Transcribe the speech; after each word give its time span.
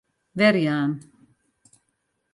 Werjaan. 0.37 0.91